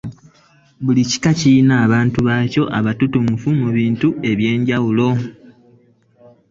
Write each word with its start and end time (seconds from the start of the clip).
Buli 0.85 1.03
kika 1.09 1.31
kirina 1.39 1.75
abantu 1.85 2.17
baakyo 2.27 2.63
abatutumufu 2.77 3.47
mu 3.59 3.67
bintu 3.77 4.07
eby'enjawulo 4.31 5.09